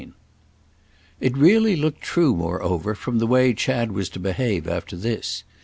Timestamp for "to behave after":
4.09-4.97